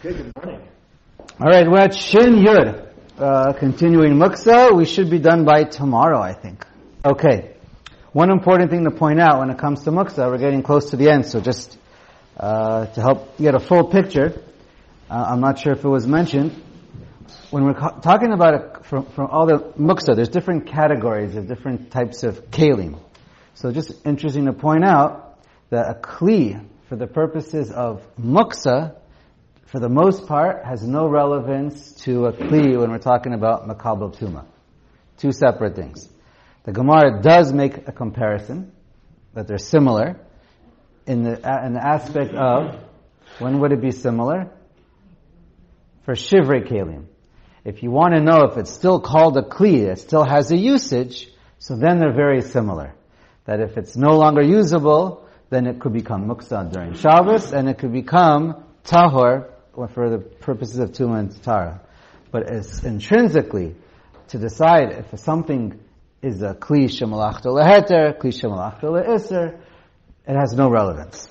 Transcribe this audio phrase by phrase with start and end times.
[0.00, 0.68] Okay, good morning.
[1.40, 2.88] All right, we're at Shin Yud.
[3.18, 6.64] Uh, continuing Muksa, we should be done by tomorrow, I think.
[7.04, 7.56] Okay.
[8.12, 10.96] One important thing to point out when it comes to Muksa, we're getting close to
[10.96, 11.76] the end, so just
[12.36, 14.40] uh, to help get a full picture,
[15.10, 16.52] uh, I'm not sure if it was mentioned.
[17.50, 21.48] When we're ca- talking about it from, from all the Muksa, there's different categories of
[21.48, 23.00] different types of kalim.
[23.54, 25.40] So just interesting to point out
[25.70, 28.94] that a kli, for the purposes of Muksa,
[29.70, 34.16] for the most part, has no relevance to a kli when we're talking about makabel
[34.16, 34.46] tuma.
[35.18, 36.08] Two separate things.
[36.64, 38.72] The Gemara does make a comparison
[39.34, 40.18] that they're similar
[41.06, 41.32] in the
[41.64, 42.76] in the aspect of
[43.38, 44.50] when would it be similar?
[46.04, 47.04] For shivrei kelim.
[47.64, 50.56] If you want to know if it's still called a kli, it still has a
[50.56, 52.94] usage, so then they're very similar.
[53.44, 57.78] That if it's no longer usable, then it could become muksa during Shabbos, and it
[57.78, 61.80] could become tahor for the purposes of Tuma and Tara.
[62.30, 63.74] But as intrinsically,
[64.28, 65.80] to decide if something
[66.22, 69.58] is a Kli Shemalachto Leheter, Kli Shemalachto Le'iser,
[70.26, 71.28] it has no relevance.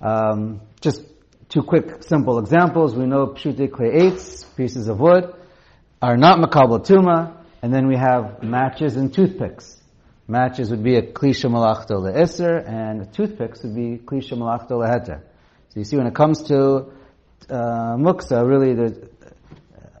[0.00, 1.02] Um, just
[1.48, 2.94] two quick, simple examples.
[2.94, 5.34] We know Pshute eights, pieces of wood,
[6.00, 9.80] are not Makabal Tuma, and then we have matches and toothpicks.
[10.28, 15.22] Matches would be a Kli Shemalachto Le'iser, and toothpicks would be Kli Shemalachto Leheter.
[15.70, 16.92] So you see when it comes to
[17.48, 19.08] uh, muksa, really, the,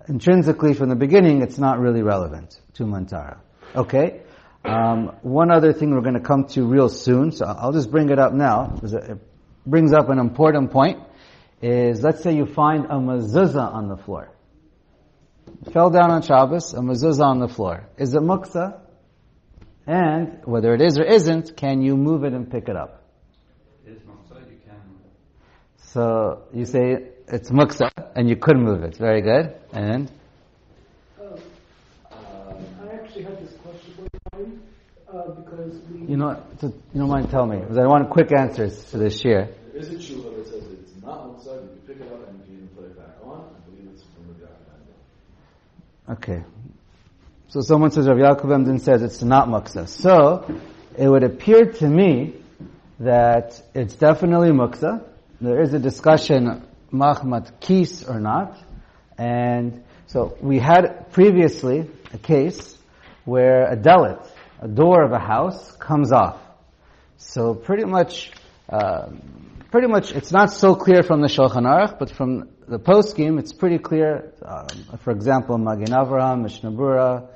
[0.08, 3.38] intrinsically from the beginning, it's not really relevant to mantara.
[3.74, 4.22] Okay.
[4.64, 8.10] Um, one other thing we're going to come to real soon, so I'll just bring
[8.10, 9.18] it up now because it
[9.66, 11.00] brings up an important point.
[11.60, 14.30] Is let's say you find a mezuzah on the floor,
[15.72, 17.88] fell down on Shabbos, a mezuzah on the floor.
[17.96, 18.80] Is it muksa?
[19.86, 23.02] And whether it is or isn't, can you move it and pick it up?
[23.84, 24.80] It is muksa, you can.
[25.78, 28.96] So you say it's muksa, and you could move it.
[28.96, 29.54] Very good.
[29.72, 30.10] And
[31.20, 33.94] Uh, I actually had this question
[34.32, 34.58] for you,
[35.12, 36.06] uh, because we.
[36.06, 39.24] you know, to, you don't mind telling me because I want quick answers to this
[39.24, 39.48] year.
[39.72, 42.38] There is a tshuva that says it's not muksa, you can pick it up and
[42.38, 43.44] you can even put it back on.
[43.44, 46.44] I believe it's from the Yaakov Okay.
[47.48, 49.88] So someone says Rav Yaakov Emden says it's not muksa.
[49.88, 50.44] So
[50.96, 52.34] it would appear to me
[53.00, 55.02] that it's definitely muksa.
[55.40, 56.62] There is a discussion
[56.92, 58.58] mahmat kis or not,
[59.16, 62.78] and so we had previously a case
[63.24, 64.26] where a delit,
[64.60, 66.40] a door of a house, comes off.
[67.18, 68.32] So pretty much,
[68.70, 69.08] uh,
[69.70, 73.38] pretty much, it's not so clear from the Shulchan Aruch, but from the post poskim,
[73.38, 74.32] it's pretty clear.
[74.42, 77.28] Um, for example, Magen Avraham, Mishnah Berurah,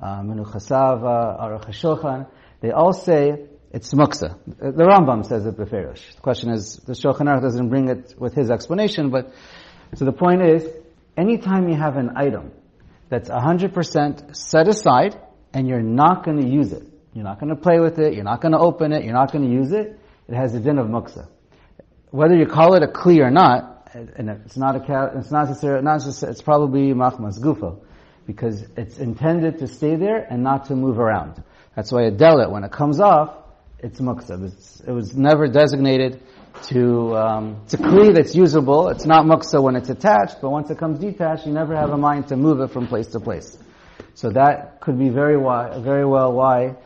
[0.00, 2.26] uh, Menuchas Ahava, Aruch HaShulchan,
[2.60, 4.38] they all say it's muksa.
[4.46, 6.14] The Rambam says it beferish.
[6.14, 9.34] The question is, the Shulchan Aruch doesn't bring it with his explanation, but
[9.96, 10.64] so the point is,
[11.16, 12.52] anytime you have an item
[13.08, 15.20] that's 100% set aside
[15.52, 18.22] and you're not going to use it, you're not going to play with it, you're
[18.22, 19.98] not going to open it, you're not going to use it,
[20.28, 21.26] it has a din of muksa.
[22.10, 25.82] Whether you call it a kli or not, and it's not a it's not necessarily,
[25.82, 27.80] not it's probably machmas gufo,
[28.24, 31.42] because it's intended to stay there and not to move around.
[31.74, 33.43] That's why a delit, when it comes off,
[33.84, 34.42] it's muksa.
[34.46, 36.22] It's, it was never designated
[36.68, 38.88] to, um, it's a kli that's usable.
[38.88, 41.98] It's not muksa when it's attached, but once it comes detached, you never have a
[41.98, 43.58] mind to move it from place to place.
[44.14, 46.76] So that could be very why, very well why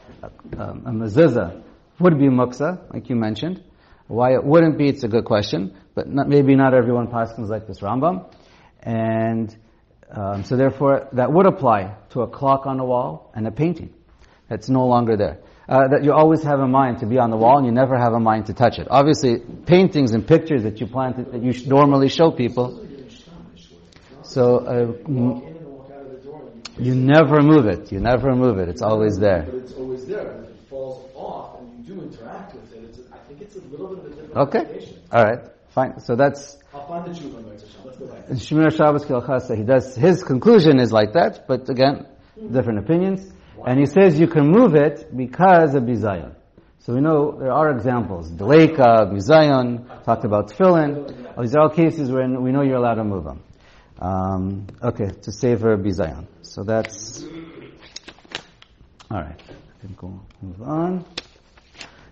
[0.58, 1.62] um, a mezuzah
[2.00, 3.62] would be muksa, like you mentioned.
[4.08, 7.68] Why it wouldn't be, it's a good question, but not, maybe not everyone paskins like
[7.68, 8.34] this Rambam.
[8.82, 9.56] And
[10.10, 13.94] um, so therefore, that would apply to a clock on the wall and a painting
[14.48, 15.38] that's no longer there.
[15.68, 17.98] Uh, that you always have in mind to be on the wall and you never
[17.98, 18.86] have a mind to touch it.
[18.90, 22.86] Obviously, paintings and pictures that you plan to, that you sh- normally show people.
[24.22, 26.42] So, uh, Walk in and walk out of the door.
[26.76, 27.92] and you never move it.
[27.92, 28.68] You never move it.
[28.70, 29.42] It's always there.
[29.42, 30.30] But it's always there.
[30.32, 33.56] And if it falls off and you do interact with it, it's, I think it's
[33.56, 34.96] a little bit of a different Okay.
[35.12, 35.40] Alright.
[35.70, 36.00] Fine.
[36.00, 38.28] So that's, I'll find the tshuva, Meitzah Let's go back.
[38.30, 42.06] in Shemiras Shabbos Kehilchasa, he does, his conclusion is like that, but again,
[42.52, 43.30] different opinions.
[43.66, 46.34] And he says you can move it because of bizayon.
[46.80, 48.30] So we know there are examples.
[48.30, 51.38] Deleka, bizayon, talked about tefillin.
[51.40, 53.42] These are all cases where we know you're allowed to move them.
[53.98, 56.26] Um, okay, to save savor bizayon.
[56.42, 57.24] So that's,
[59.10, 59.40] alright.
[59.40, 61.04] I think we'll move on.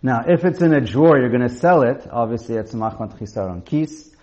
[0.02, 2.06] Now, if it's in a drawer, you're going to sell it.
[2.10, 4.14] Obviously, it's machmat chisaron kis.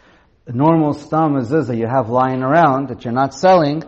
[0.47, 3.81] Normal stam mezuzah you have lying around that you're not selling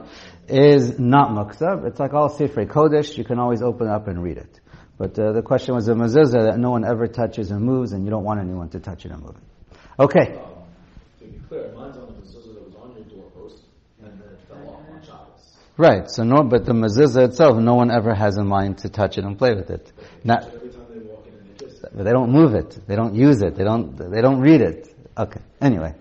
[0.48, 1.86] is not muksa.
[1.88, 3.18] It's like all Sifrei Kodesh.
[3.18, 4.60] You can always open it up and read it.
[4.98, 8.06] But uh, the question was a mezuzah that no one ever touches and moves, and
[8.06, 9.78] you don't want anyone to touch it and move it.
[10.00, 10.38] Okay.
[10.38, 13.60] Um, clear, mine's on the mezuzah that was on your doorpost,
[14.02, 15.58] and then it fell off on Shabbos.
[15.78, 16.10] Right.
[16.10, 19.26] So no, but the mezuzah itself, no one ever has in mind to touch it
[19.26, 19.92] and play with it.
[20.24, 21.92] Not, Every time they walk in and they kiss it.
[21.94, 22.80] but they don't move it.
[22.88, 23.56] They don't use it.
[23.56, 23.98] They don't.
[23.98, 24.96] They don't read it.
[25.18, 25.42] Okay.
[25.60, 25.94] Anyway.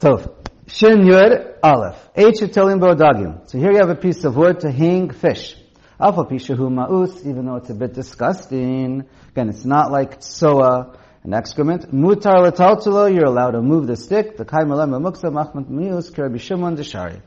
[0.00, 0.45] Tov.
[0.68, 1.96] Shin Yud Aleph.
[2.16, 3.48] H Atilim Dagim.
[3.48, 5.56] So here you have a piece of wood to hang fish.
[6.00, 9.04] Alpha Pishahu Ma'us, even though it's a bit disgusting.
[9.28, 11.92] Again, it's not like tsoa, an excrement.
[11.94, 14.36] Mutar Lataltulo, you're allowed to move the stick.
[14.36, 17.22] The Kai Malem Muksa Machmat Mius, Rabbi Shimon Deshari.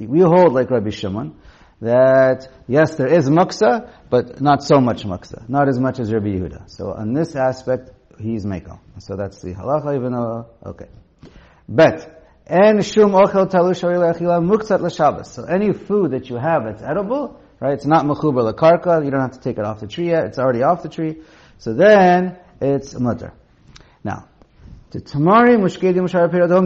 [0.00, 1.36] We hold like Rabbi Shimon
[1.80, 6.28] that yes, there is muksa, but not so much muksa, not as much as Rabbi
[6.28, 6.70] Yehuda.
[6.70, 8.78] So on this aspect, he's meko.
[8.98, 10.88] So that's the halacha, even though okay.
[11.68, 15.26] Bet and shum ochel talu shari le'achila muktzat l'shabbos.
[15.26, 17.72] So any food that you have that's edible, right?
[17.72, 19.04] It's not mechuber lekarka.
[19.04, 20.26] You don't have to take it off the tree yet.
[20.26, 21.22] It's already off the tree.
[21.58, 23.32] So then it's mutter.
[24.02, 24.28] Now,
[24.90, 25.56] the tamari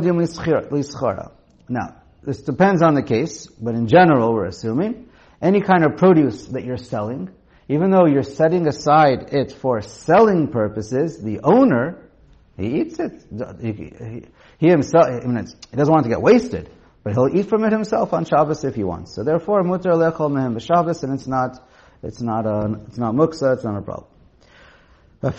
[0.03, 1.41] dim.
[1.69, 5.09] Now, this depends on the case, but in general, we're assuming
[5.41, 7.31] any kind of produce that you're selling,
[7.69, 12.08] even though you're setting aside it for selling purposes, the owner,
[12.59, 13.13] he eats it.
[14.59, 16.69] He, himself, I mean, he doesn't want to get wasted,
[17.05, 19.15] but he'll eat from it himself on Shabbos if he wants.
[19.15, 21.65] So therefore, mutar lechol mehem b'Shabbos, and it's not,
[22.03, 24.09] it's not a, it's not muksa, it's not a problem.
[25.21, 25.31] Now,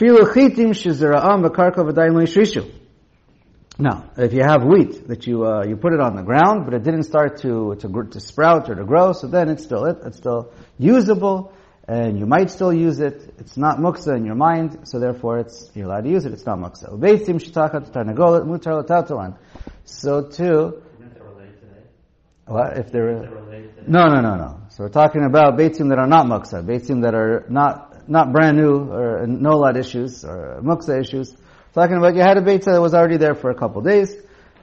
[4.18, 6.84] if you have wheat that you uh, you put it on the ground, but it
[6.84, 10.18] didn't start to to, to sprout or to grow, so then it's still it, it's
[10.18, 11.54] still usable,
[11.90, 13.34] and you might still use it.
[13.40, 16.34] It's not muksa in your mind, so therefore it's you're allowed to use it.
[16.34, 16.86] It's not muksa.
[19.86, 20.84] So too,
[22.46, 23.70] what if today?
[23.88, 24.62] No, no, no, no.
[24.70, 28.58] So we're talking about beitzim that are not muksa, beitzim that are not not brand
[28.58, 31.36] new or no lot issues or muksa issues.
[31.74, 34.16] Talking about you had a beitza that was already there for a couple days,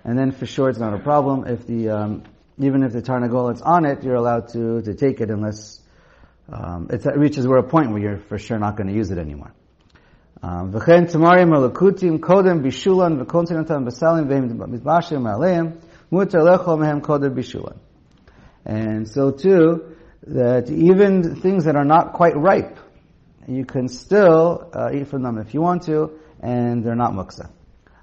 [0.05, 2.23] and then for sure it's not a problem if the um,
[2.57, 5.81] even if the tarnagolet's on it, you're allowed to to take it unless
[6.49, 9.19] um, it reaches where a point where you're for sure not going to use it
[9.19, 9.53] anymore.
[10.43, 15.81] Um, V'chen tamarim alakutim kodem bishulan v'kontinentam b'salim v'hem mitbashim aleim
[16.13, 17.79] mutar lechol mehem kodem bishulan.
[18.65, 19.97] And so too,
[20.27, 22.79] that even things that are not quite ripe,
[23.49, 27.51] you can still uh, eat from them if you want to, and they're not muksa.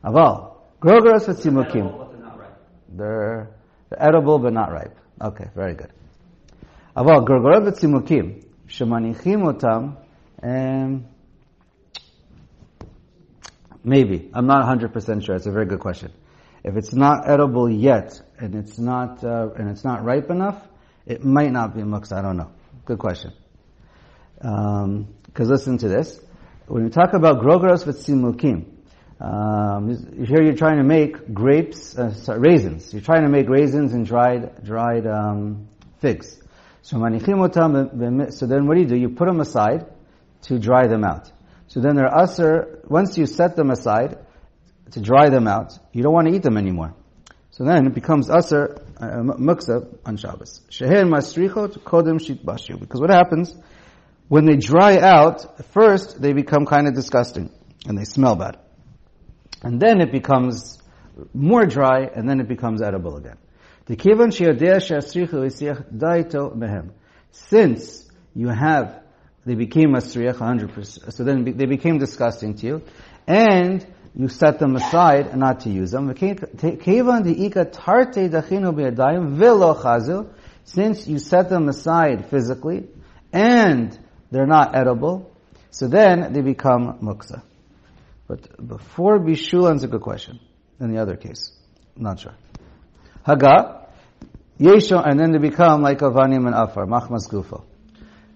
[0.03, 1.85] Aval, grogeros v'tzimukim.
[1.85, 2.59] Edible, but they're not ripe.
[2.89, 3.49] They're,
[3.89, 4.97] they're edible but not ripe.
[5.21, 5.93] Okay, very good.
[6.95, 9.97] Grogeros v'tzimukim, shemanichim otam,
[10.39, 11.07] and
[13.83, 14.29] maybe.
[14.33, 15.35] I'm not 100% sure.
[15.35, 16.11] It's a very good question.
[16.63, 20.61] If it's not edible yet, and it's not, uh, and it's not ripe enough,
[21.05, 22.13] it might not be muksa.
[22.13, 22.51] I don't know.
[22.85, 23.33] Good question.
[24.37, 26.19] Because listen to this.
[26.67, 28.69] When you talk about grogeros v'tzimukim,
[29.19, 32.93] um, here you're trying to make grapes, uh, raisins.
[32.93, 35.69] You're trying to make raisins and dried, dried um,
[35.99, 36.42] figs.
[36.83, 38.95] So so then what do you do?
[38.95, 39.85] You put them aside
[40.43, 41.31] to dry them out.
[41.67, 44.17] So then they're usher, once you set them aside
[44.91, 46.93] to dry them out, you don't want to eat them anymore.
[47.51, 50.59] So then it becomes usher, uh, muksa on Shabbos.
[50.69, 52.77] Shehen masrichot kodem shit bashu.
[52.77, 53.55] Because what happens,
[54.27, 57.49] when they dry out, first they become kind of disgusting
[57.87, 58.59] and they smell bad.
[59.61, 60.81] And then it becomes
[61.33, 63.37] more dry and then it becomes edible again.
[63.85, 64.05] Since
[68.35, 69.03] you have,
[69.45, 72.81] they became asriach 100%, so then they became disgusting to you,
[73.27, 73.85] and
[74.15, 76.13] you set them aside and not to use them.
[80.65, 82.87] Since you set them aside physically,
[83.33, 83.99] and
[84.31, 85.35] they're not edible,
[85.71, 87.41] so then they become muksa.
[88.27, 90.39] But before bishulan is a good question.
[90.79, 91.51] In the other case,
[91.97, 92.35] not sure.
[93.25, 93.87] Haga,
[94.59, 97.63] yesho, and then they become like avanim and afar, machmas gufo.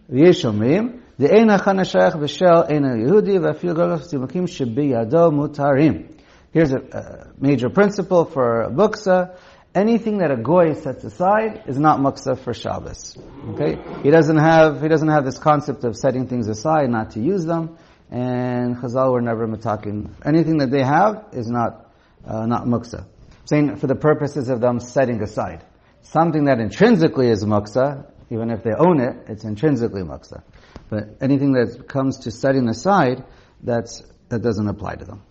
[0.10, 6.14] Yeshomrim, the ein achan shayach b'shel ein yehudi v'afil golof tzimukim shebiyado mutarim.
[6.54, 9.36] Here's a, a major principle for muksa.
[9.76, 13.16] Anything that a goy sets aside is not muksa for Shabbos.
[13.50, 13.78] Okay?
[14.02, 17.46] He doesn't have, he doesn't have this concept of setting things aside, not to use
[17.46, 17.78] them.
[18.10, 20.16] And Chazal were never matakin.
[20.26, 21.92] Anything that they have is not,
[22.26, 23.06] uh, not muksa.
[23.48, 25.64] Saying for the purposes of them setting aside.
[26.02, 30.44] Something that intrinsically is muksa, even if they own it, it's intrinsically muksa.
[30.90, 33.24] But anything that comes to setting aside,
[33.62, 35.24] that's, that doesn't apply to them.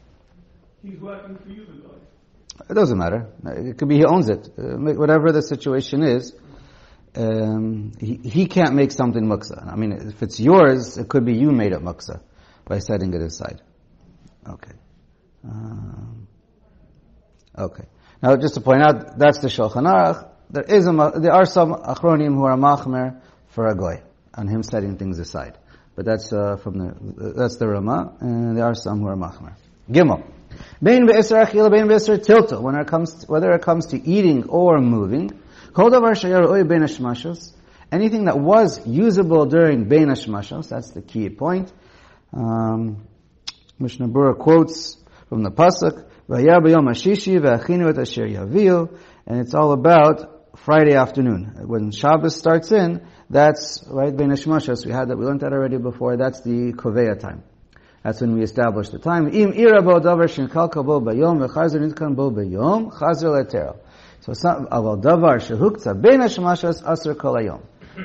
[0.83, 2.71] He's working for you, the.
[2.71, 3.29] It doesn't matter.
[3.45, 4.49] It could be he owns it.
[4.59, 6.33] Uh, whatever the situation is,
[7.15, 9.71] um, he, he can't make something muksa.
[9.71, 12.21] I mean, if it's yours, it could be you made it muksa
[12.65, 13.61] by setting it aside.
[14.49, 14.73] Okay.
[15.45, 16.27] Um,
[17.59, 17.85] Okay.
[18.23, 20.29] Now, just to point out, that's the Shulchan Aruch.
[20.51, 24.03] There is a, there are some achronim who are machmer for a goy,
[24.35, 25.59] on him setting things aside.
[25.95, 29.55] But that's uh, from the that's the Rama, and there are some who are machmer.
[29.91, 30.25] Gimel.
[30.83, 32.61] Bein ve'eser achila, bein ve'eser tilto.
[32.61, 35.31] When it comes, to, whether it comes to eating or moving,
[35.73, 37.55] kol davar shayar oy bein hashmashos.
[37.91, 41.73] Anything that was usable during bein hashmashos, that's the key point.
[42.33, 43.07] Um,
[43.79, 44.97] Mishnah Berurah quotes
[45.29, 46.40] from the pasuk, And
[49.40, 51.52] it's all about Friday afternoon.
[51.66, 54.30] When Shabbos starts in, that's right bein.
[54.30, 55.16] We had that.
[55.16, 56.16] We learned that already before.
[56.16, 57.45] That's the koveya time.
[58.02, 59.28] That's when we establish the time.
[65.00, 65.40] Davar.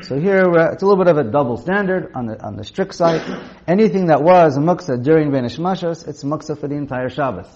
[0.04, 2.94] So here it's a little bit of a double standard on the on the strict
[2.94, 3.22] side.
[3.68, 7.48] Anything that was a muksa during bein hashmashos, it's muksa for the entire Shabbos.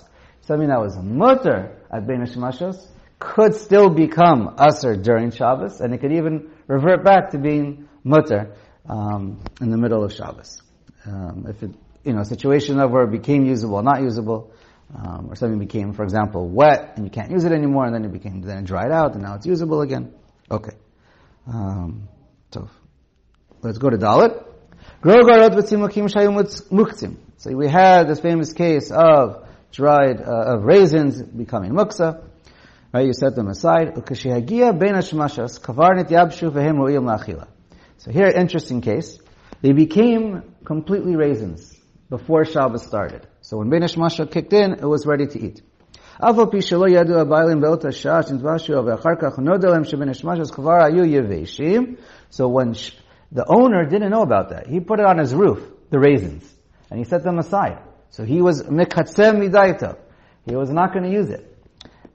[0.46, 2.88] Something that was mutter at bein hashmashos
[3.20, 8.56] could still become aser during Shabbos, and it could even revert back to being mutter
[8.88, 10.62] um, in the middle of Shabbos.
[11.06, 11.72] Um, if it
[12.06, 14.52] you know, a situation of where it became usable, not usable,
[14.96, 18.06] um, or something became, for example, wet and you can't use it anymore, and then
[18.06, 20.14] it became then it dried out, and now it's usable again.
[20.50, 20.74] Okay.
[21.48, 22.08] Um,
[22.52, 22.70] so
[23.62, 24.44] let's go to Dalit.
[27.38, 29.45] So we had this famous case of
[29.76, 32.24] dried uh, of raisins becoming muksa.
[32.94, 33.94] Right, you set them aside.
[37.98, 39.20] So here, interesting case.
[39.62, 41.78] They became completely raisins
[42.10, 43.28] before Shabbos started.
[43.42, 45.62] So when Benish Masha kicked in, it was ready to eat.
[46.22, 46.48] So
[52.48, 52.76] when
[53.32, 56.50] the owner didn't know about that, he put it on his roof, the raisins,
[56.90, 57.80] and he set them aside.
[58.10, 59.98] So he was mekatzem midaita.
[60.46, 61.52] He was not going to use it.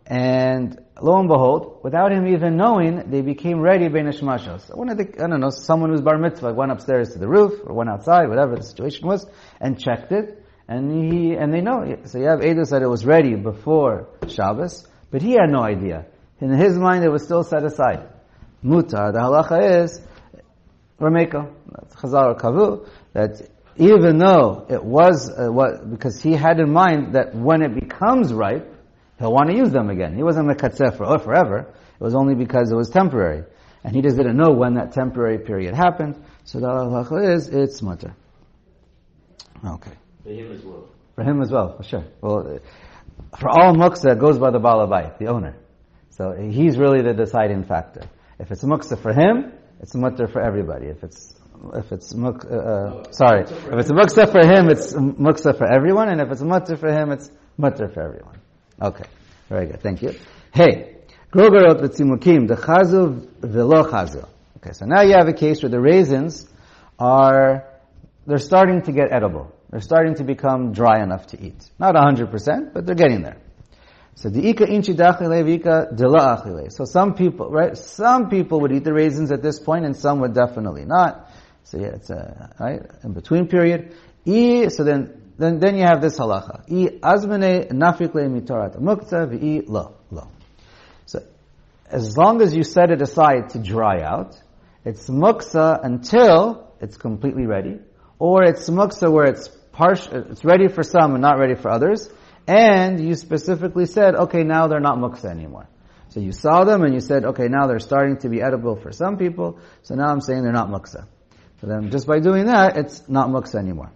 [0.06, 4.74] And lo and behold, without him even knowing, they became ready bein hashmashos.
[4.76, 7.60] One of the, I don't know, someone who's bar mitzvah went upstairs to the roof,
[7.64, 9.26] or went outside, whatever the situation was,
[9.60, 11.96] and checked it, and he, and they know.
[12.06, 16.06] So you have Eidos that it was ready before Shabbos, but he had no idea.
[16.40, 18.08] In his mind, it was still set aside.
[18.64, 20.00] Mutar, the halacha is,
[20.98, 21.52] Rameko,
[21.94, 23.48] Chazal or Kavu, that
[23.80, 28.32] even though it was, uh, what, because he had in mind that when it becomes
[28.32, 28.70] ripe,
[29.18, 30.14] he'll want to use them again.
[30.14, 31.60] He wasn't mekatzeh for oh, forever.
[31.94, 33.44] It was only because it was temporary.
[33.82, 36.22] And he just didn't know when that temporary period happened.
[36.44, 38.14] So the halacha is, it's mutter.
[39.64, 39.92] Okay.
[40.24, 40.88] For him as well.
[41.14, 42.04] For him as well, for sure.
[42.20, 42.60] Well,
[43.38, 45.56] for all muksa, it goes by the balabai, the owner.
[46.10, 48.02] So he's really the deciding factor.
[48.38, 50.88] If it's muksa for him, it's mutter for everybody.
[50.88, 51.34] If it's
[51.74, 56.08] if it's muk, uh, uh, sorry, if it's muksa for him, it's muksa for everyone,
[56.08, 58.38] and if it's mutter for him, it's mutter for everyone.
[58.80, 59.04] Okay,
[59.48, 59.80] very good.
[59.80, 60.14] Thank you.
[60.52, 60.96] Hey,
[61.32, 64.26] grogarot v'tzimukim the chazu v'lo chazu.
[64.58, 66.46] Okay, so now you have a case where the raisins
[66.98, 67.66] are
[68.26, 69.52] they're starting to get edible.
[69.70, 71.70] They're starting to become dry enough to eat.
[71.78, 73.38] Not 100%, but they're getting there.
[74.14, 76.70] So ika inchi dachile vika dila achile.
[76.70, 77.76] So some people, right?
[77.76, 81.29] Some people would eat the raisins at this point, and some would definitely not.
[81.64, 83.94] So yeah, it's a right in between period.
[84.24, 86.64] E, so then, then, then you have this halacha.
[86.68, 90.28] E azmene nafikle mitorat mukta v'i lo lo.
[91.06, 91.22] So
[91.90, 94.36] as long as you set it aside to dry out,
[94.84, 97.78] it's muksa until it's completely ready,
[98.18, 102.10] or it's muksa where it's partial, it's ready for some and not ready for others,
[102.46, 105.68] and you specifically said, okay, now they're not muksa anymore.
[106.08, 108.90] So you saw them and you said, okay, now they're starting to be edible for
[108.90, 111.06] some people, so now I'm saying they're not muksa.
[111.60, 113.92] So then just by doing that, it's not muksa anymore.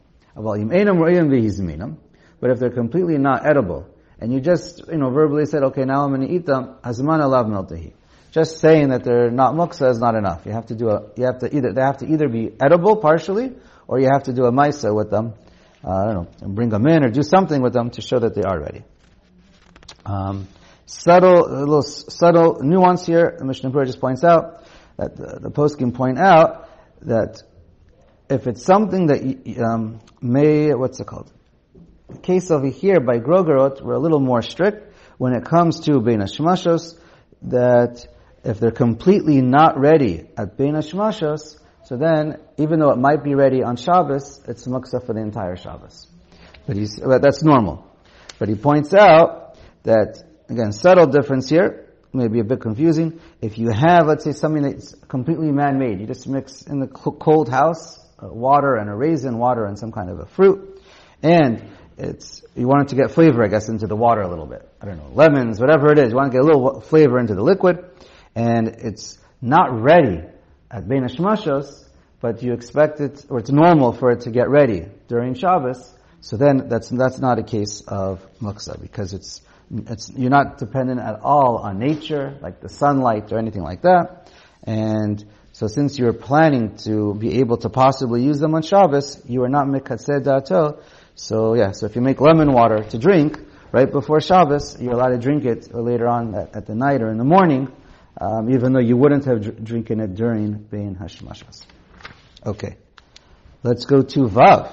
[2.41, 3.89] But if they're completely not edible,
[4.21, 7.21] and you just, you know, verbally said, okay, now I'm going to eat them, hazman
[7.21, 7.93] alav meltahi.
[8.33, 10.45] Just saying that they're not muksa is not enough.
[10.45, 12.97] You have to do a, you have to either, they have to either be edible
[12.97, 13.53] partially,
[13.87, 15.35] or you have to do a maisa with them,
[15.85, 18.19] uh, I don't know, and bring them in or do something with them to show
[18.19, 18.83] that they are ready.
[20.05, 20.49] Um,
[20.87, 23.37] subtle, a little subtle nuance here.
[23.39, 24.65] The Mishnah just points out
[24.97, 26.69] that the, the post can point out
[27.03, 27.43] that
[28.29, 29.23] if it's something that
[29.65, 31.31] um, may, what's it called?
[32.09, 36.01] The case over here by Grogerot, we're a little more strict when it comes to
[36.01, 36.99] Bein Hashmashos,
[37.43, 38.07] that
[38.45, 43.35] if they're completely not ready at Bein Hashmashos, so then, even though it might be
[43.35, 46.07] ready on Shabbos, it's muksa for the entire Shabbos.
[46.67, 47.87] But he's, but that's normal.
[48.39, 53.21] But he points out that, again, subtle difference here, maybe a bit confusing.
[53.43, 57.51] If you have, let's say, something that's completely man-made, you just mix in the cold
[57.51, 60.83] house, water and a raisin, water and some kind of a fruit,
[61.23, 61.63] and
[61.97, 64.69] it's, you want it to get flavor, I guess, into the water a little bit.
[64.81, 66.11] I don't know, lemons, whatever it is.
[66.11, 67.85] You want to get a little flavor into the liquid,
[68.35, 70.23] and it's not ready
[70.71, 71.85] at Bein Hashmashos,
[72.21, 76.37] but you expect it, or it's normal for it to get ready during Shabbos, so
[76.37, 81.21] then that's, that's not a case of muksa, because it's, it's, you're not dependent at
[81.21, 84.33] all on nature, like the sunlight or anything like that,
[84.65, 89.45] and so since you're planning to be able to possibly use them on Shabbos, you
[89.45, 90.81] are not mekatzeh dato.
[91.15, 93.39] So yeah, so if you make lemon water to drink
[93.71, 97.09] right before Shabbos, you're allowed to drink it later on at, at the night or
[97.09, 97.69] in the morning,
[98.21, 101.63] um, even though you wouldn't have dr- drinking it during Bein Hashmashas.
[102.45, 102.77] Okay,
[103.63, 104.73] let's go to Vav.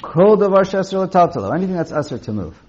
[0.00, 1.52] Kol davar sheser l'taltalo.
[1.52, 2.62] Anything that's aser to move.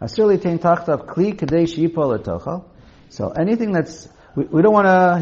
[0.00, 2.64] Aser litain tachtav kli kadei shiyipol l'tochal.
[3.08, 5.18] So anything that's we, we don't want to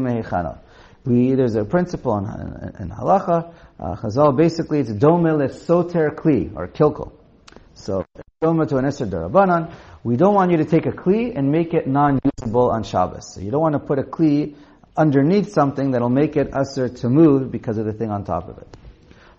[0.00, 0.58] mehechana.
[1.04, 3.52] We there's a principle in, in, in halacha.
[3.78, 7.12] Uh, Chazal basically it's domel it's soter kli or kilkel.
[7.74, 8.04] So
[8.42, 9.72] doma to an eser darabanan.
[10.02, 13.34] We don't want you to take a kli and make it non-usable on Shabbos.
[13.34, 14.54] So you don't want to put a kli
[14.96, 18.58] underneath something that'll make it aser to move because of the thing on top of
[18.58, 18.68] it.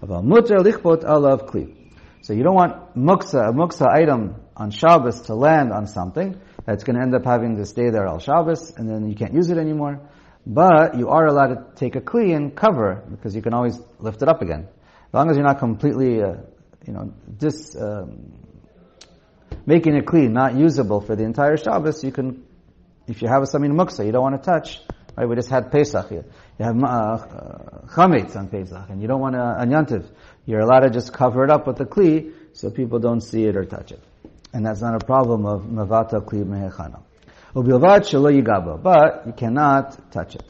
[0.01, 1.75] About muter lichbot alav kli.
[2.21, 6.83] So you don't want muksa, a muksa item on Shabbos to land on something that's
[6.83, 9.49] going to end up having to stay there al Shabbos, and then you can't use
[9.49, 10.01] it anymore.
[10.45, 14.21] But you are allowed to take a kli and cover because you can always lift
[14.21, 14.67] it up again,
[15.07, 16.37] as long as you're not completely, uh,
[16.85, 18.33] you know, dis um,
[19.65, 22.03] making a kli not usable for the entire Shabbos.
[22.03, 22.43] You can,
[23.07, 24.79] if you have a samin muksa, you don't want to touch.
[25.15, 26.25] Right, we just had Pesach here.
[26.57, 27.17] You have uh,
[27.87, 30.09] chametz on Pesach, and you don't want to anyantiv.
[30.45, 33.55] You're allowed to just cover it up with a kli so people don't see it
[33.57, 34.01] or touch it.
[34.53, 37.01] And that's not a problem of mavata kli mehechana.
[37.55, 40.43] Ubilvat shelo yigaba, but you cannot touch it.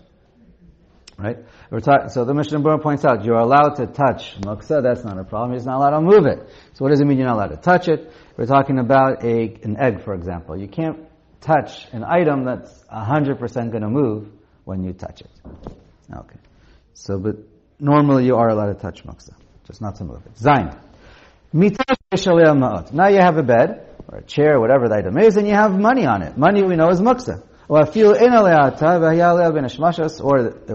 [1.18, 1.38] Right?
[1.84, 5.24] Ta- so the Mishnah Berurah points out, you're allowed to touch muksa, that's not a
[5.24, 6.50] problem, he's not allowed to move it.
[6.74, 8.12] So what does it mean you're not allowed to touch it?
[8.38, 10.58] We're talking about a, an egg, for example.
[10.58, 11.00] You can't
[11.40, 14.30] touch an item that's 100% going to move
[14.64, 15.30] when you touch it.
[16.12, 16.40] Okay.
[16.94, 17.38] So, but
[17.80, 19.34] normally you are allowed to touch muksa,
[19.68, 20.38] just not to move it.
[20.38, 20.72] Zain.
[21.54, 25.78] Now you have a bed, or a chair, whatever the item is, and you have
[25.78, 26.38] money on it.
[26.38, 27.44] Money we know is muksa.
[27.72, 27.96] Or it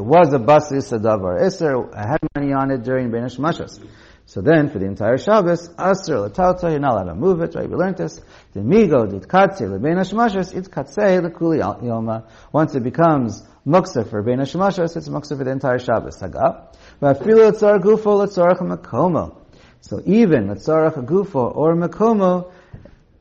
[0.03, 1.95] was a basis a davar iser.
[1.95, 3.87] I had money on it during ben hashmashas.
[4.25, 7.55] So then, for the entire Shabbos, aser l'tauta, you're not allowed to move it.
[7.55, 7.69] Right?
[7.69, 8.23] We learned this.
[8.55, 12.25] The migo dit katse lebein hashmashas, it katse lekuli yoma.
[12.51, 16.19] Once it becomes muksa for hashmashas, it's muksa for the entire Shabbos.
[16.19, 16.69] Haga.
[17.03, 19.37] V'afilu etzar gufo letzarach makomo.
[19.83, 22.51] So even letzarach gufo or makomo,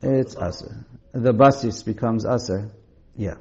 [0.05, 0.85] it's aser.
[1.13, 2.71] The basis becomes aser.
[3.15, 3.35] Yeah.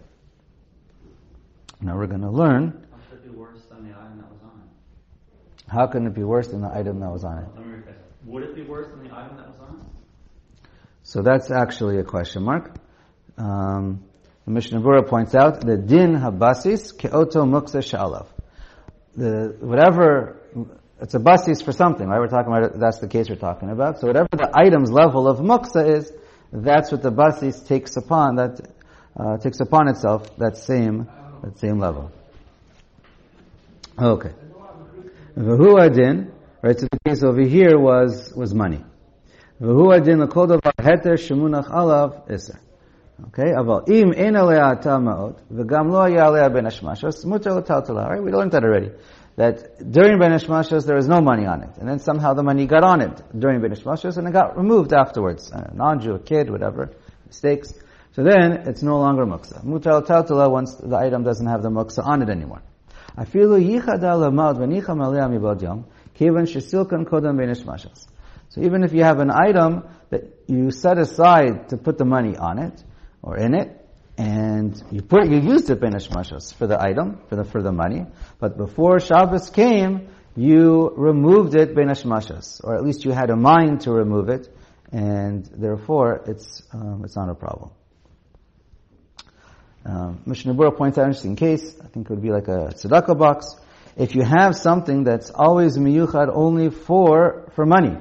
[1.81, 2.87] Now we're going to learn.
[2.91, 5.71] How should it be worse than the item that was on it?
[5.71, 7.49] How can it be worse than the item that was on it?
[7.57, 7.95] Let me rephrase.
[8.27, 10.69] Would it be worse than the item that was on it?
[11.03, 12.75] So that's actually a question mark.
[13.37, 14.05] Um,
[14.47, 18.29] the Mishnah Berurah points out the din habasis keoto muksa shalav.
[19.17, 20.41] The whatever
[21.01, 22.19] it's a basis for something, right?
[22.19, 24.01] We're talking about it, that's the case we're talking about.
[24.01, 26.13] So whatever the item's level of muksa is,
[26.55, 28.61] that's what the basis takes upon that
[29.19, 31.09] uh, takes upon itself that same
[31.43, 32.13] that same level.
[33.99, 34.33] Okay.
[35.37, 36.79] V'hu adin, right?
[36.79, 38.85] So the case over here was was money.
[39.61, 42.61] V'hu adin l'kol davar heter shemunach alav iser.
[43.29, 48.11] Okay, aval im ein alea ma'ot v'gam lo haya alea ben muter l'taltala.
[48.11, 48.93] Right, we learned that already.
[49.37, 52.67] That during ben hashmashos there was no money on it, and then somehow the money
[52.67, 55.51] got on it during ben hashmashos and it got removed afterwards.
[55.51, 56.91] A non-Jew, a kid, whatever,
[57.27, 57.75] mistakes.
[58.13, 59.65] So then it's no longer muksa.
[59.65, 62.63] Muter l'taltala once the item doesn't have the muksa on it anymore.
[63.19, 68.07] Afilu yichad alamad v'nicham alea mibod yom kivan shesilkan kodam ben hashmashos.
[68.51, 72.37] So even if you have an item that you set aside to put the money
[72.37, 72.85] on it
[73.21, 73.84] or in it,
[74.17, 78.07] and you put you used it ben for the item for the for the money,
[78.39, 83.83] but before Shabbos came, you removed it ben or at least you had a mind
[83.83, 84.49] to remove it,
[84.93, 87.71] and therefore it's um, it's not a problem.
[89.85, 91.77] Um, Mishnah Berurah points out an interesting case.
[91.83, 93.47] I think it would be like a tzedakah box.
[93.97, 97.99] If you have something that's always miyuchad only for for money,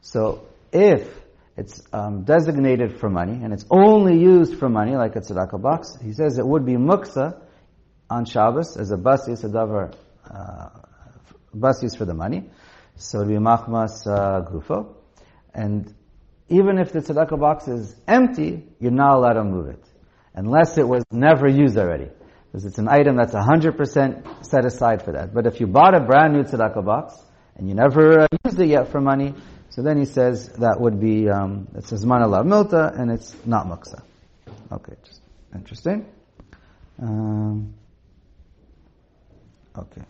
[0.00, 1.23] so if
[1.56, 5.96] it's um, designated for money and it's only used for money, like a tzedakah box,
[6.02, 7.40] he says it would be muksa
[8.10, 9.94] on Shabbos as a basis, a davar
[10.28, 10.68] uh,
[11.58, 12.50] basis for the money.
[12.96, 14.94] So it would be machmas uh, gufo,
[15.52, 15.92] and
[16.48, 19.84] even if the tzedakah box is empty, you're not allowed to move it
[20.34, 22.08] unless it was never used already.
[22.46, 25.34] Because it's an item that's 100% set aside for that.
[25.34, 27.16] But if you bought a brand new tzedakah box,
[27.56, 29.34] and you never uh, used it yet for money,
[29.74, 33.34] so then he says that would be, um, it says mana lav milta, and it's
[33.44, 34.04] not muksa.
[34.70, 35.20] Okay, just
[35.52, 36.06] interesting.
[37.02, 37.74] Um,
[39.76, 40.02] okay.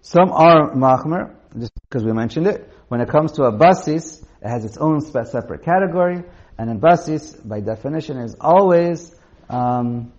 [0.00, 2.72] Some are machmer, just because we mentioned it.
[2.88, 6.24] When it comes to a basis, it has its own separate category,
[6.56, 9.14] and in basis, by definition, is always
[9.50, 10.10] um,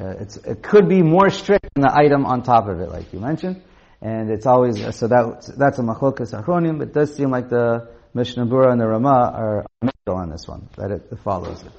[0.00, 3.20] uh, it could be more strict than the item on top of it, like you
[3.20, 3.62] mentioned,
[4.00, 6.78] and it's always so that that's a machlokas achronim.
[6.78, 9.66] But it does seem like the Mishnah Berurah and the Rama are
[10.08, 11.72] on this one that it, follows it.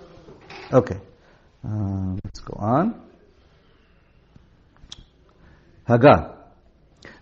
[0.73, 0.99] Okay,
[1.63, 3.01] um, let's go on.
[5.87, 6.35] Haga.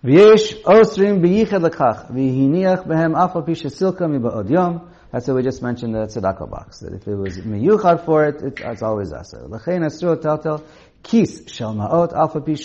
[0.03, 4.89] V'yesh osrim b'yichad lekach v'hiniach behem af pi shesilka miba'od yom.
[5.12, 6.79] That's what we just mentioned the tzedakah box.
[6.79, 9.47] That if it was miyuchad for it, it it's always aser.
[9.47, 10.63] L'chein asru taltel
[11.05, 12.55] kis shel ma'ot alpha pi.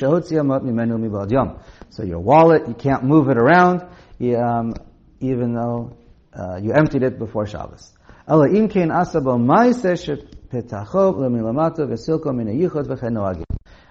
[1.91, 4.75] So your wallet, you can't move it around, um,
[5.21, 5.97] even though
[6.33, 7.93] uh, you emptied it before Shabbos.
[8.27, 13.45] Ela im kein asa bo ma'aseh shepetacho lemilamata v'silko min yichod v'chen noagim.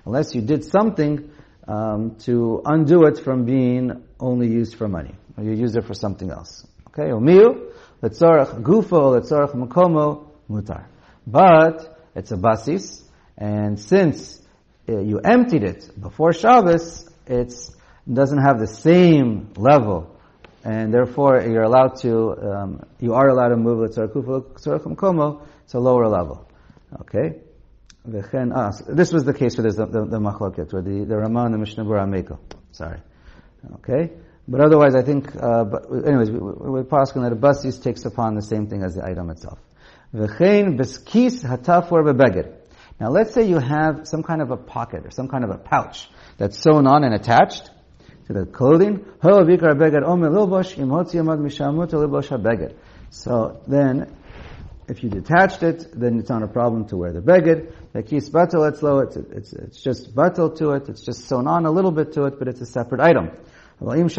[0.05, 1.29] Unless you did something
[1.67, 5.93] um, to undo it from being only used for money, or you use it for
[5.93, 6.65] something else.
[6.87, 10.85] Okay, umiu letzorach gufo letzorach makomo mutar.
[11.27, 13.03] But it's a basis,
[13.37, 14.38] and since
[14.89, 17.53] uh, you emptied it before Shabbos, it
[18.11, 20.19] doesn't have the same level,
[20.63, 25.79] and therefore you're allowed to, um, you are allowed to move letzorach makomo to a
[25.79, 26.49] lower level.
[27.01, 27.41] Okay.
[28.07, 31.45] Ah, this was the case where there's the, the, the machloket, where the, the Ramah
[31.45, 32.39] and the Mishnah Meko.
[32.71, 32.99] Sorry.
[33.75, 34.13] Okay?
[34.47, 38.35] But otherwise, I think, uh, but anyways, we, we're passing that a basis takes upon
[38.35, 39.59] the same thing as the item itself.
[40.13, 42.58] V'chein beskis hatafur bebeged.
[42.99, 45.57] Now let's say you have some kind of a pocket or some kind of a
[45.57, 47.69] pouch that's sewn on and attached
[48.27, 49.05] to the clothing.
[53.11, 54.15] So then,
[54.87, 57.73] if you detached it, then it's not a problem to wear the beged.
[57.93, 61.65] The kis batel etzlo, it's, it's, it's just batel to it, it's just sewn on
[61.65, 63.31] a little bit to it, but it's a separate item.
[63.81, 64.11] And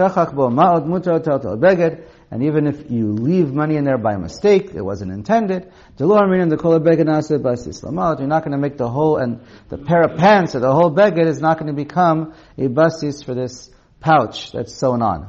[2.44, 6.48] even if you leave money in there by mistake, it wasn't intended, you're not going
[8.52, 11.58] to make the whole, and the pair of pants or the whole beged is not
[11.58, 13.68] going to become a basis for this
[14.00, 15.24] pouch that's sewn on.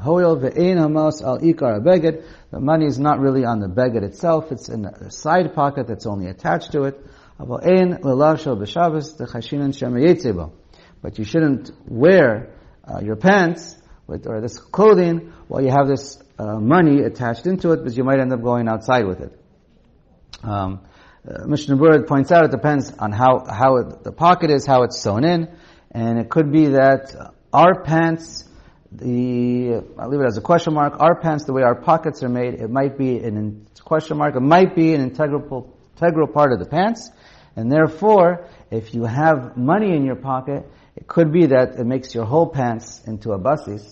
[2.51, 6.05] The money is not really on the beged itself, it's in a side pocket that's
[6.05, 7.05] only attached to it.
[11.01, 12.53] But you shouldn't wear
[12.87, 17.71] uh, your pants with, or this clothing while you have this uh, money attached into
[17.71, 19.39] it because you might end up going outside with it.
[20.43, 20.81] Um,
[21.27, 24.83] uh, Mishnah Berurah points out it depends on how, how it, the pocket is, how
[24.83, 25.49] it's sewn in,
[25.91, 28.47] and it could be that our pants,
[28.91, 32.29] the, I'll leave it as a question mark, our pants, the way our pockets are
[32.29, 36.59] made, it might be an question mark, it might be an integral, integral part of
[36.59, 37.11] the pants,
[37.55, 40.65] and therefore, if you have money in your pocket,
[41.01, 43.83] it could be that it makes your whole pants into a basis,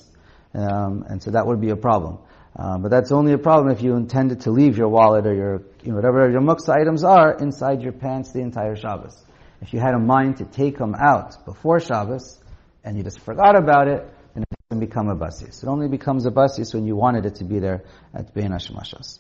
[0.54, 2.20] um, and so that would be a problem.
[2.56, 5.64] Uh, but that's only a problem if you intended to leave your wallet or your,
[5.84, 9.18] you know, whatever your muksa items are inside your pants the entire Shabbos.
[9.60, 12.38] If you had a mind to take them out before Shabbos,
[12.84, 15.64] and you just forgot about it, then it doesn't become a basis.
[15.64, 19.18] It only becomes a basis when you wanted it to be there at Bein Hashemashas.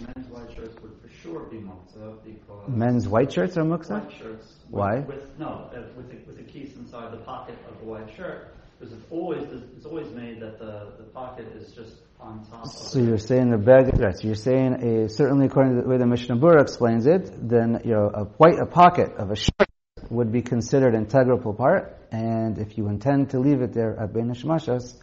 [0.00, 4.02] Men's white shirts would for sure be muktzah because Men's white shirts are muksa?
[4.02, 4.57] white shirts.
[4.70, 5.00] Why?
[5.00, 8.54] With no, uh, with the, with the keys inside the pocket of the white shirt,
[8.78, 9.44] because it's always
[9.76, 12.64] it's always made that the, the pocket is just on top.
[12.64, 15.88] of So you're saying the bag, right, so you're saying, uh, certainly according to the
[15.88, 19.36] way the Mishnah Berurah explains it, then you know, a white, a pocket of a
[19.36, 19.68] shirt
[20.10, 24.12] would be considered an integral part, and if you intend to leave it there at
[24.12, 24.96] Bein Hashemashas,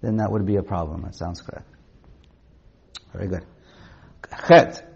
[0.00, 1.02] then that would be a problem.
[1.02, 1.68] That sounds correct.
[3.12, 3.46] Very good.
[4.48, 4.91] Chet.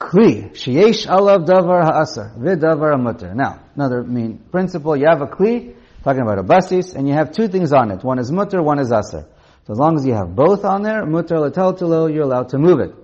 [0.00, 3.34] Kli, sheyesh alav davar ha'asar, v'davar ha'mutter.
[3.34, 7.32] Now, another main principle, you have a kli, talking about a basis, and you have
[7.32, 8.02] two things on it.
[8.02, 9.26] One is mutter, one is asar.
[9.66, 12.80] So as long as you have both on there, mutter l'taltalo, you're allowed to move
[12.80, 12.94] it.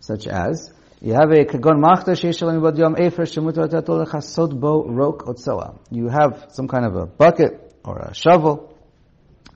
[0.00, 5.26] Such as, you have a kagon machta sheishalim yom efer shemutter l'taltalo l'chasod bo rok
[5.26, 5.78] otsoa.
[5.92, 8.76] You have some kind of a bucket or a shovel,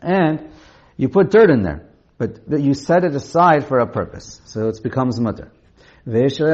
[0.01, 0.49] and
[0.97, 4.81] you put dirt in there, but you set it aside for a purpose, so it
[4.81, 5.51] becomes mutter.
[6.07, 6.47] But you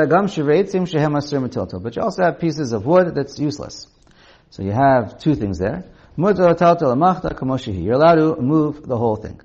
[2.03, 3.89] also have pieces of wood that's useless.
[4.51, 5.85] So you have two things there.
[6.17, 6.31] You're
[7.95, 9.41] allowed to move the whole thing.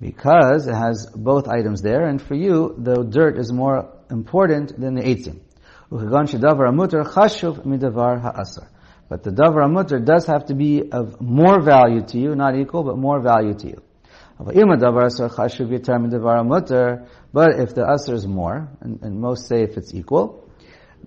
[0.00, 4.94] Because it has both items there, and for you, the dirt is more important than
[4.94, 5.40] the eitzim.
[5.90, 6.00] But
[9.22, 12.96] the davar mutter does have to be of more value to you, not equal, but
[12.96, 13.82] more value to you.
[14.44, 14.62] But if
[17.74, 20.48] the asr is more, and, and most say if it's equal,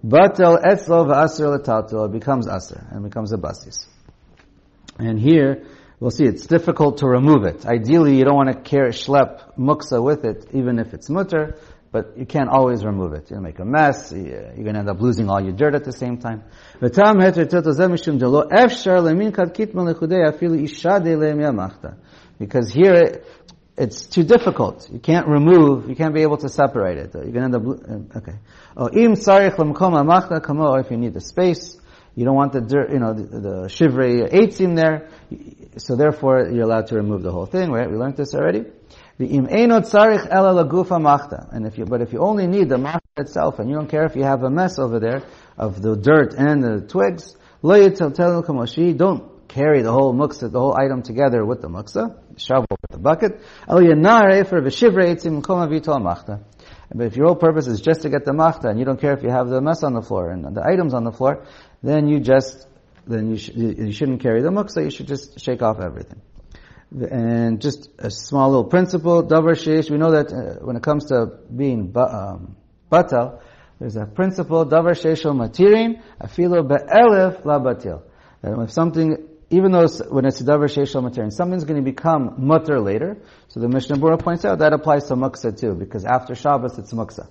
[0.05, 3.87] batel etzlo v'asr letaltel, it becomes asr, and becomes a basis.
[4.97, 5.63] And here,
[5.99, 7.65] we'll see, it's difficult to remove it.
[7.65, 11.57] Ideally, you don't want to carry, schlep muksa with it, even if it's mutter,
[11.91, 13.31] but you can't always remove it.
[13.31, 15.93] You'll make a mess, you're going to end up losing all your dirt at the
[15.93, 16.43] same time.
[22.37, 23.23] Because here,
[23.77, 24.89] it's too difficult.
[24.91, 27.13] You can't remove, you can't be able to separate it.
[27.13, 28.35] You're going to end up, uh, okay.
[28.77, 28.95] Oh, if
[30.91, 31.77] you need the space,
[32.15, 33.67] you don't want the dirt, you know, the, the
[34.31, 35.09] eitzim there,
[35.77, 37.89] so therefore you're allowed to remove the whole thing, right?
[37.89, 38.63] We learned this already.
[39.17, 41.49] The im lagufa machta.
[41.51, 44.05] And if you, but if you only need the machta itself, and you don't care
[44.05, 45.23] if you have a mess over there
[45.57, 47.95] of the dirt and the twigs, don't
[49.47, 53.41] carry the whole muksa, the whole item together with the muksa, shovel with the bucket.
[56.01, 56.39] Machta.
[56.93, 59.13] But if your whole purpose is just to get the machta, and you don't care
[59.13, 61.45] if you have the mess on the floor and the items on the floor,
[61.81, 62.67] then you just,
[63.07, 66.21] then you, sh- you shouldn't carry the muksa, you should just shake off everything.
[66.91, 71.05] And just a small little principle, davar sheish, we know that uh, when it comes
[71.05, 72.55] to being ba- um,
[72.91, 73.41] batal,
[73.79, 78.03] there's a principle, davar sheish matirin, afilo be'elef la batil.
[78.41, 79.17] That if something,
[79.49, 83.69] even though when it's davar sheish matirin, something's going to become mutter later, so the
[83.69, 87.27] Mishnah Berurah points out that applies to muksa too, because after Shabbos it's muksa.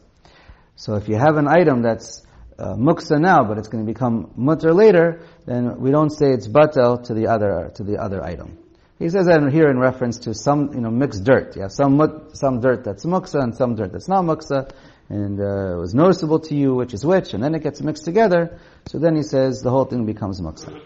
[0.77, 2.25] So if you have an item that's
[2.59, 6.47] uh, muksa now, but it's going to become mutter later, then we don't say it's
[6.47, 8.59] batel to the other to the other item.
[8.99, 11.57] He says that here in reference to some you know mixed dirt.
[11.57, 14.71] You have some some dirt that's muksa and some dirt that's not muksa,
[15.09, 18.05] and uh, it was noticeable to you which is which, and then it gets mixed
[18.05, 18.59] together.
[18.87, 20.81] So then he says the whole thing becomes muksa.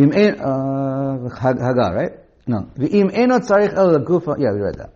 [0.00, 2.12] Uh, Haga, right?
[2.46, 2.70] No.
[2.76, 4.92] V'im eno tzarich el Yeah, we read that.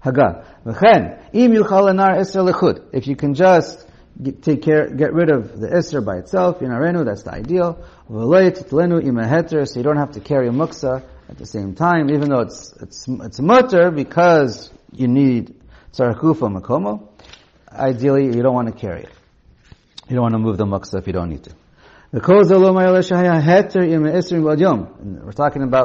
[0.00, 0.44] Haga.
[0.64, 3.86] V'chen im yuchal anar eser If you can just
[4.20, 7.84] get, take care, get rid of the Isser by itself, in Arenu, that's the ideal.
[9.66, 12.74] So you don't have to carry a muksa at the same time, even though it's,
[12.80, 15.54] it's, it's mutter because you need
[15.92, 17.08] tzarakufa makomo.
[17.70, 19.10] Ideally, you don't want to carry it.
[20.08, 21.54] You don't want to move the muksa if you don't need to.
[22.14, 22.74] We're talking about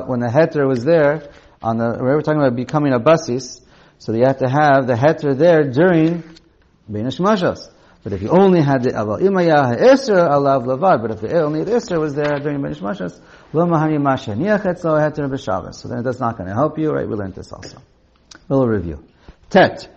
[0.09, 1.29] when the heter was there
[1.61, 3.61] on the, we're talking about becoming a basis,
[3.97, 6.25] so you have to have the heter there during
[6.91, 7.69] Bein Hashmashas.
[8.03, 11.63] But if you only had the aval imaya ha'isra alav lavad, but if the only
[11.63, 13.17] the isra was there during Bein Hashmashas,
[13.53, 15.75] lo mahani masha niachet so heter b'shavas.
[15.75, 17.07] So then that's not going to help you, right?
[17.07, 17.81] We learned this also.
[18.49, 19.01] We'll review.
[19.49, 19.87] Tet.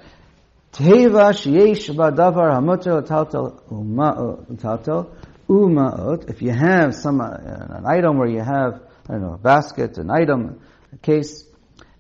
[0.73, 5.11] Teva sheyesh ba'davar hamuter taltal uh, taltal
[5.51, 6.31] umaot.
[6.31, 9.99] If you have some, uh, an item where you have, I don't know, a basket,
[9.99, 10.61] an item,
[10.93, 11.45] a case,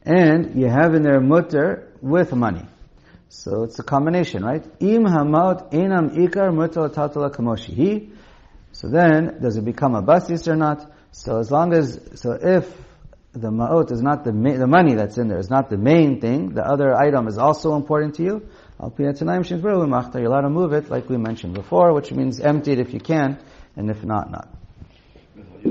[0.02, 2.66] and you have in there mutter with money.
[3.28, 4.64] So it's a combination, right?
[4.80, 8.10] Im hamaut enam ikar mutal tatala kamoshihi.
[8.72, 10.90] So then, does it become a basis or not?
[11.12, 12.72] So as long as, so if
[13.32, 16.20] the ma'ot is not the ma- the money that's in there is not the main
[16.20, 18.48] thing, the other item is also important to you,
[20.20, 23.00] you're allowed to move it like we mentioned before, which means empty it if you
[23.00, 23.38] can,
[23.76, 24.48] and if not, not.
[25.34, 25.70] The